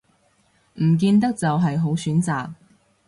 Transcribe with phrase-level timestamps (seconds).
[0.81, 2.49] 唔見得就係好選擇